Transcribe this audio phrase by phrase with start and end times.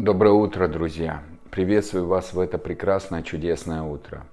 [0.00, 1.24] Доброе утро, друзья!
[1.50, 4.24] Приветствую вас в это прекрасное, чудесное утро.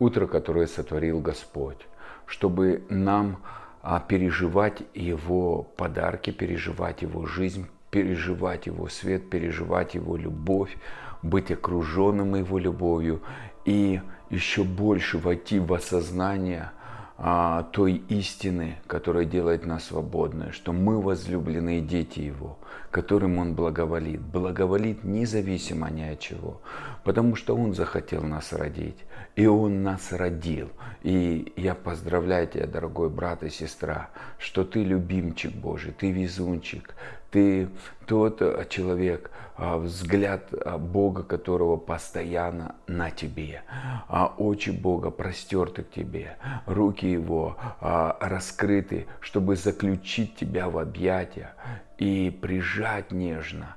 [0.00, 1.78] Утро, которое сотворил Господь,
[2.26, 3.38] чтобы нам
[3.82, 10.76] а, переживать Его подарки, переживать Его жизнь, переживать Его свет, переживать Его любовь,
[11.22, 13.22] быть окруженным Его любовью
[13.64, 16.72] и еще больше войти в осознание–
[17.24, 22.58] а, той истины, которая делает нас свободны, что мы возлюбленные дети Его,
[22.90, 24.20] которым Он благоволит.
[24.20, 26.60] Благоволит независимо ни от чего,
[27.04, 28.98] потому что Он захотел нас родить,
[29.34, 30.70] и Он нас родил.
[31.02, 36.94] И я поздравляю тебя, дорогой брат и сестра, что ты любимчик Божий, ты везунчик,
[37.30, 37.68] ты
[38.06, 43.62] тот э, человек, а, взгляд а, Бога, которого постоянно на тебе.
[44.08, 51.54] А очи Бога простерты к тебе, руки Его раскрыты, чтобы заключить тебя в объятия
[52.02, 53.76] и прижать нежно,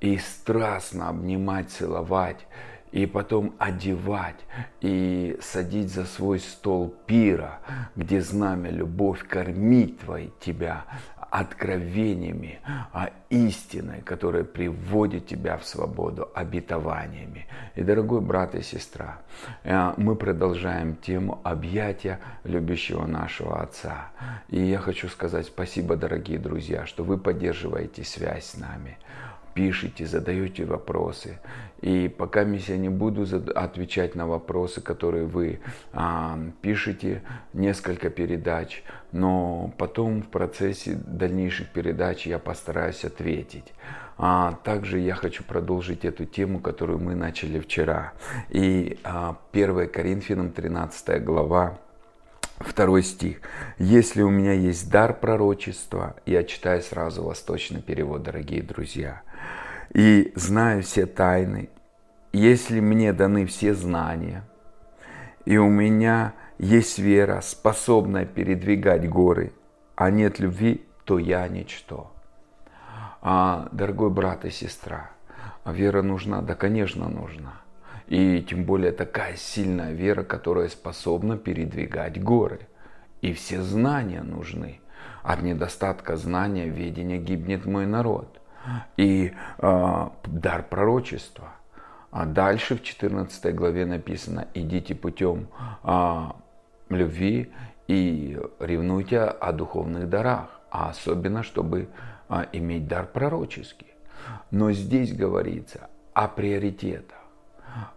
[0.00, 2.46] и страстно обнимать, целовать
[2.92, 4.38] и потом одевать
[4.80, 7.58] и садить за свой стол пира,
[7.96, 10.84] где знамя любовь кормить твой, тебя
[11.34, 12.60] откровениями,
[12.92, 17.48] а истиной, которая приводит тебя в свободу, обетованиями.
[17.74, 19.18] И, дорогой брат и сестра,
[19.64, 24.12] э, мы продолжаем тему объятия любящего нашего Отца.
[24.48, 28.96] И я хочу сказать спасибо, дорогие друзья, что вы поддерживаете связь с нами
[29.54, 31.38] пишите, задаете вопросы.
[31.80, 35.60] И пока я не буду отвечать на вопросы, которые вы
[35.92, 38.82] а, пишете, несколько передач,
[39.12, 43.72] но потом в процессе дальнейших передач я постараюсь ответить.
[44.16, 48.12] А, также я хочу продолжить эту тему, которую мы начали вчера.
[48.48, 51.78] И а, 1 Коринфянам 13 глава,
[52.58, 53.40] Второй стих.
[53.78, 59.22] Если у меня есть дар пророчества, я читаю сразу восточный перевод, дорогие друзья,
[59.92, 61.68] и знаю все тайны,
[62.32, 64.44] если мне даны все знания,
[65.44, 69.52] и у меня есть вера, способная передвигать горы,
[69.96, 72.12] а нет любви, то я ничто.
[73.20, 75.10] А, дорогой брат и сестра,
[75.64, 76.40] вера нужна?
[76.40, 77.63] Да, конечно, нужна.
[78.06, 82.60] И тем более такая сильная вера, которая способна передвигать горы.
[83.22, 84.80] И все знания нужны.
[85.22, 88.40] От недостатка знания, ведения гибнет мой народ.
[88.96, 91.48] И э, дар пророчества.
[92.10, 95.48] А дальше в 14 главе написано, идите путем
[95.82, 96.24] э,
[96.90, 97.52] любви
[97.88, 101.88] и ревнуйте о духовных дарах, а особенно, чтобы
[102.28, 103.88] э, иметь дар пророческий.
[104.50, 107.23] Но здесь говорится о приоритетах.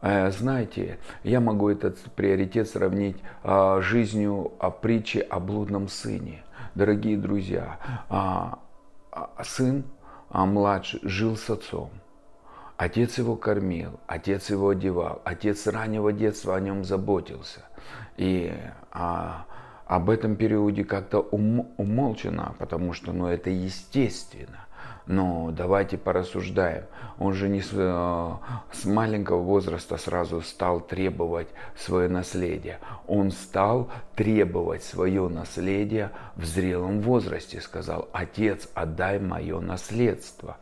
[0.02, 6.44] Э, знаете, я могу этот приоритет сравнить с жизнью о притче о блудном сыне.
[6.76, 7.80] Дорогие друзья,
[8.10, 8.60] а,
[9.12, 9.84] а, сын
[10.30, 11.90] а младший жил с отцом.
[12.78, 17.62] Отец его кормил, отец его одевал, отец с раннего детства о нем заботился.
[18.18, 18.54] И
[18.92, 19.46] а,
[19.88, 24.67] об этом периоде как-то ум, умолчено, потому что ну, это естественно.
[25.08, 26.84] Но давайте порассуждаем.
[27.18, 28.32] Он же не с, э,
[28.74, 31.48] с маленького возраста сразу стал требовать
[31.78, 32.80] свое наследие.
[33.08, 37.62] Он стал требовать свое наследие в зрелом возрасте.
[37.62, 40.58] Сказал, отец, отдай мое наследство.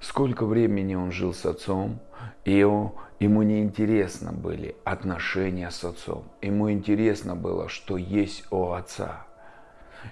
[0.00, 1.98] Сколько времени он жил с отцом,
[2.44, 6.22] и ему, ему не интересно были отношения с отцом.
[6.40, 9.26] Ему интересно было, что есть у отца.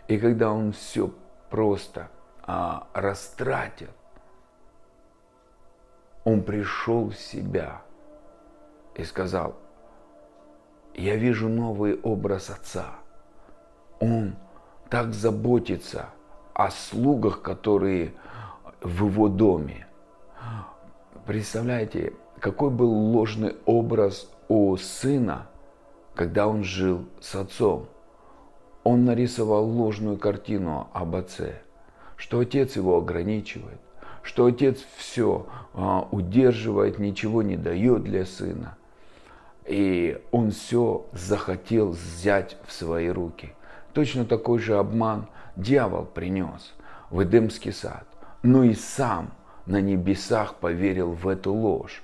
[0.09, 1.15] И когда он все
[1.51, 2.09] просто
[2.47, 3.89] а, растратил.
[6.25, 7.83] Он пришел в себя
[8.95, 9.57] и сказал,
[10.95, 12.87] я вижу новый образ Отца.
[14.01, 14.35] Он
[14.89, 16.11] так заботится
[16.55, 18.15] о слугах, которые
[18.81, 19.87] в его доме.
[21.27, 25.49] Представляете, какой был ложный образ у сына,
[26.15, 27.87] когда он жил с отцом.
[28.85, 31.61] Он нарисовал ложную картину об отце
[32.17, 33.81] что отец его ограничивает,
[34.23, 38.77] что отец все а, удерживает, ничего не дает для сына.
[39.67, 43.53] И он все захотел взять в свои руки.
[43.93, 45.27] Точно такой же обман
[45.57, 46.75] дьявол принес
[47.11, 48.07] в Эдемский сад.
[48.43, 49.33] Но и сам
[49.67, 52.03] на небесах поверил в эту ложь.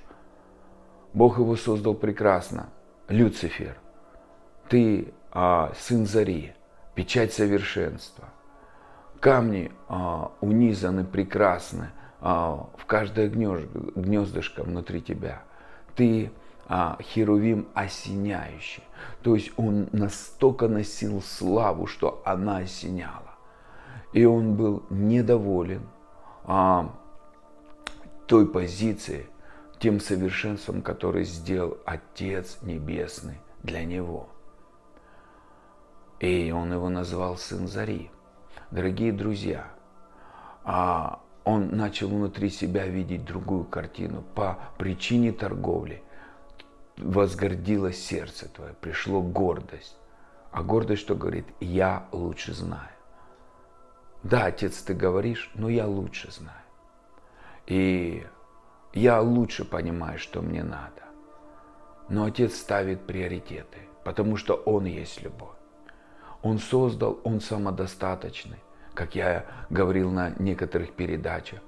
[1.13, 2.69] Бог его создал прекрасно.
[3.07, 3.77] Люцифер,
[4.69, 6.53] ты а, сын зари,
[6.95, 8.29] печать совершенства–
[9.23, 15.43] камни а, унизаны прекрасно а, в каждое гнездышко внутри тебя.
[15.95, 16.29] Ты
[16.67, 18.83] а, херувим осеняющий.
[19.21, 23.37] То есть он настолько носил славу, что она осеняла.
[24.11, 25.87] И он был недоволен
[26.43, 26.93] а,
[28.27, 29.27] той позиции,
[29.79, 34.27] тем совершенством, которое сделал Отец Небесный для него.
[36.19, 38.11] И он его назвал Сын Зари.
[38.73, 39.67] Дорогие друзья,
[40.63, 44.23] а он начал внутри себя видеть другую картину.
[44.33, 46.01] По причине торговли
[46.97, 49.95] возгордилось сердце твое, пришло гордость.
[50.51, 51.45] А гордость что говорит?
[51.59, 52.89] Я лучше знаю.
[54.23, 56.65] Да, отец, ты говоришь, но я лучше знаю.
[57.67, 58.25] И
[58.95, 61.03] я лучше понимаю, что мне надо.
[62.09, 65.62] Но отец ставит приоритеты, потому что он есть любовь.
[66.43, 68.57] Он создал, он самодостаточный
[68.93, 71.59] как я говорил на некоторых передачах.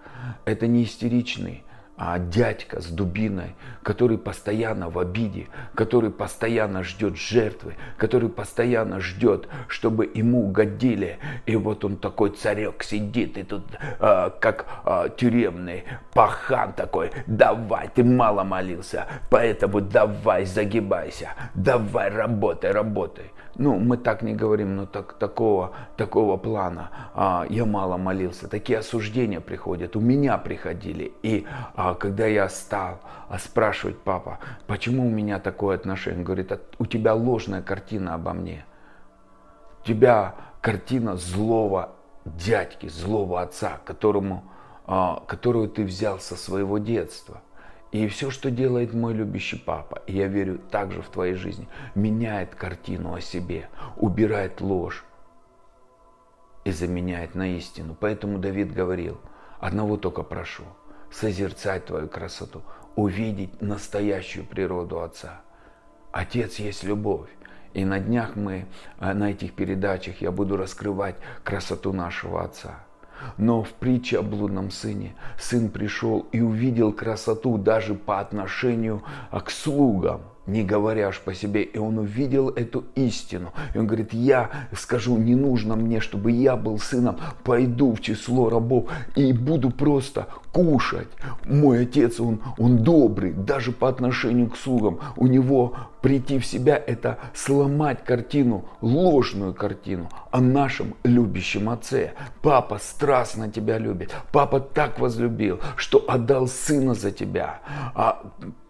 [0.46, 1.64] Это не истеричный
[1.98, 9.48] а дядька с дубиной, который постоянно в обиде, который постоянно ждет жертвы, который постоянно ждет,
[9.70, 11.20] чтобы ему угодили.
[11.46, 13.64] И вот он такой царек сидит, и тут
[14.00, 22.72] а, как а, тюремный пахан такой, давай, ты мало молился, поэтому давай загибайся, давай работай,
[22.72, 23.32] работай.
[23.58, 26.90] Ну, мы так не говорим, но так, такого, такого плана.
[27.14, 28.50] А, я мало молился.
[28.50, 29.96] Такие осуждения приходят.
[29.96, 31.14] У меня приходили.
[31.24, 33.00] И а, когда я стал
[33.30, 38.34] а, спрашивать папа, почему у меня такое отношение, он говорит, у тебя ложная картина обо
[38.34, 38.66] мне.
[39.84, 41.92] У тебя картина злого
[42.26, 44.44] дядьки, злого отца, которому,
[44.86, 47.42] а, которую ты взял со своего детства.
[47.96, 52.54] И все, что делает мой любящий папа, и я верю также в твоей жизни, меняет
[52.54, 55.06] картину о себе, убирает ложь
[56.66, 57.96] и заменяет на истину.
[57.98, 59.22] Поэтому Давид говорил,
[59.62, 60.66] одного только прошу,
[61.10, 62.64] созерцать твою красоту,
[62.98, 65.40] увидеть настоящую природу Отца.
[66.12, 67.30] Отец есть любовь.
[67.74, 68.66] И на днях мы,
[69.00, 71.16] э, на этих передачах, я буду раскрывать
[71.46, 72.84] красоту нашего Отца.
[73.38, 79.50] Но в притче о блудном сыне сын пришел и увидел красоту даже по отношению к
[79.50, 81.64] слугам не говоря аж по себе.
[81.64, 83.52] И он увидел эту истину.
[83.74, 88.50] И он говорит, я скажу, не нужно мне, чтобы я был сыном, пойду в число
[88.50, 91.08] рабов и буду просто кушать.
[91.46, 95.00] Мой отец, он, он добрый, даже по отношению к слугам.
[95.16, 102.14] У него прийти в себя– это сломать картину, ложную картину о нашем любящем отце.
[102.42, 104.14] Папа страстно тебя любит.
[104.32, 107.60] Папа так возлюбил, что отдал сына за тебя.
[107.96, 108.22] А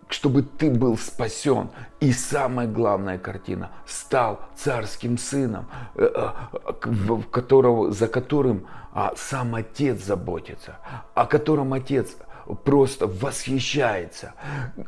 [0.07, 1.69] чтобы ты был спасен.
[2.00, 10.04] И самая главная картина, стал царским сыном, э, э, которого, за которым а, сам отец
[10.04, 10.78] заботится,
[11.16, 12.16] о котором отец
[12.63, 14.34] просто восхищается.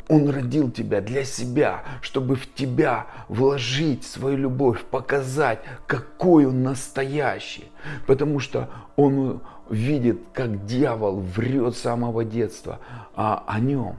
[0.08, 7.72] Он родил тебя для себя, чтобы в тебя вложить свою любовь, показать, какой он настоящий.
[8.06, 12.80] Потому что он видит, как дьявол врет с самого детства
[13.16, 13.98] а, о нем.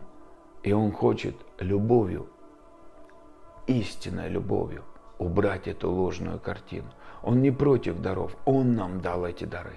[0.63, 2.29] И Он хочет любовью,
[3.67, 4.85] истинной любовью,
[5.19, 6.89] убрать эту ложную картину.
[7.23, 9.77] Он не против даров, Он нам дал эти дары.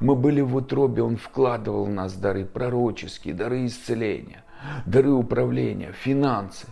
[0.00, 4.44] Мы были в утробе, Он вкладывал в нас дары пророческие, дары исцеления,
[4.86, 6.66] дары управления, финансы.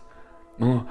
[0.58, 0.86] Но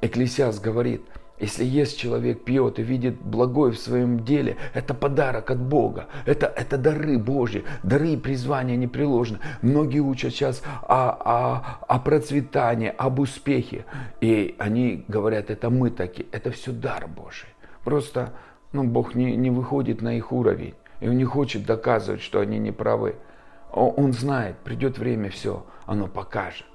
[0.00, 1.02] Экклесиас говорит–
[1.38, 6.06] если есть человек пьет и видит благое в своем деле, это подарок от Бога.
[6.24, 9.38] Это, это дары Божьи, дары и призвания непреложны.
[9.60, 13.84] Многие учат сейчас о, о, о процветании, об успехе.
[14.20, 16.26] И они говорят, это мы такие.
[16.32, 17.48] Это все дар Божий.
[17.84, 18.32] Просто
[18.72, 20.74] ну, Бог не, не выходит на их уровень.
[21.00, 23.16] И Он не хочет доказывать, что они не правы.
[23.72, 26.66] Он знает, придет время, все, оно покажет.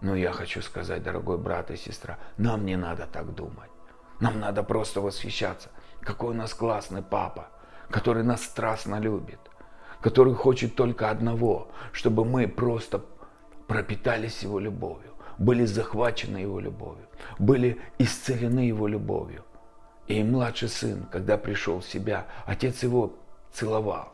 [0.00, 3.70] Но я хочу сказать, дорогой брат и сестра, нам не надо так думать.
[4.18, 5.70] Нам надо просто восхищаться.
[6.00, 7.48] Какой у нас классный папа,
[7.90, 9.38] который нас страстно любит,
[10.00, 13.04] который хочет только одного, чтобы мы просто
[13.66, 17.06] пропитались его любовью, были захвачены его любовью,
[17.38, 19.44] были исцелены его любовью.
[20.06, 23.14] И младший сын, когда пришел в себя, отец его
[23.52, 24.12] целовал.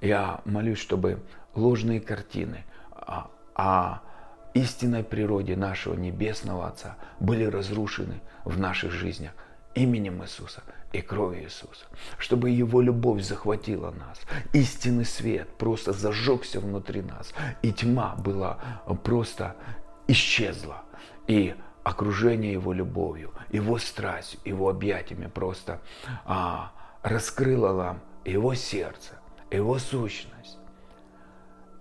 [0.00, 1.20] Я молюсь, чтобы
[1.54, 4.02] ложные картины а, а
[4.56, 9.32] истинной природе нашего Небесного Отца были разрушены в наших жизнях
[9.74, 11.84] именем Иисуса и кровью Иисуса.
[12.18, 14.20] Чтобы Его любовь захватила нас.
[14.54, 17.34] Истинный свет просто зажегся внутри нас.
[17.62, 18.58] И тьма была
[19.04, 19.56] просто
[20.08, 20.82] исчезла.
[21.26, 25.80] И окружение Его любовью, Его страстью, Его объятиями просто
[26.24, 26.72] а,
[27.02, 29.20] раскрыло нам Его сердце,
[29.50, 30.58] Его сущность,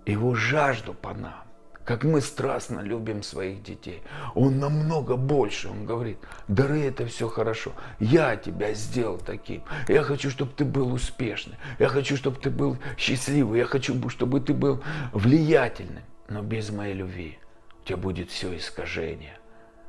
[0.06, 1.45] Его жажду по нам
[1.86, 4.02] как мы страстно любим своих детей.
[4.34, 10.32] Он намного больше, он говорит, дары это все хорошо, я тебя сделал таким, я хочу,
[10.32, 14.84] чтобы ты был успешным, я хочу, чтобы ты был счастливый, я хочу, чтобы ты был
[15.14, 17.38] влиятельным, но без моей любви
[17.84, 19.38] у тебя будет все искажение,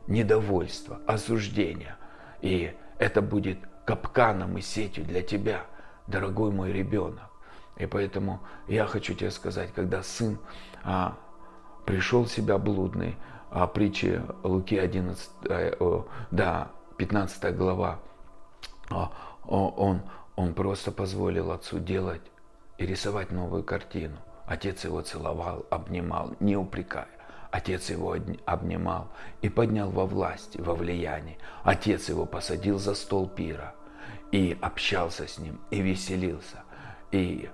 [0.07, 1.97] недовольство, осуждение.
[2.43, 5.65] И это будет капканом и сетью для тебя,
[6.07, 7.31] дорогой мой ребенок.
[7.79, 10.39] И поэтому я хочу тебе сказать, когда сын
[10.83, 11.17] а,
[11.87, 13.17] пришел себя блудный,
[13.51, 18.01] а, притчи Луки 11, а, да, 15 глава,
[18.91, 19.11] а,
[19.47, 20.03] он,
[20.35, 22.23] он просто позволил отцу делать
[22.79, 24.17] и рисовать новую картину.
[24.47, 27.09] Отец его целовал, обнимал, не упрекая.
[27.51, 29.09] Отец его обнимал
[29.41, 31.39] и поднял во власти, во влиянии.
[31.63, 33.75] Отец его посадил за стол пира
[34.31, 36.63] и общался с ним, и веселился.
[37.13, 37.49] И,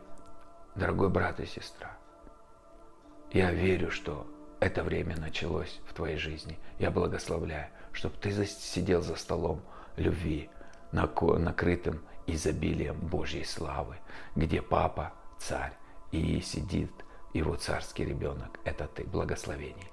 [0.74, 1.92] дорогой брат и сестра,
[3.32, 4.26] я верю, что
[4.60, 6.58] это время началось в твоей жизни.
[6.78, 9.62] Я благословляю, чтобы ты сидел за столом
[9.96, 10.50] любви,
[10.92, 13.96] накрытым изобилием Божьей славы,
[14.36, 15.72] где папа, царь,
[16.12, 16.92] и сидит
[17.32, 18.60] его царский ребенок.
[18.64, 19.04] Это ты.
[19.04, 19.91] Благословение.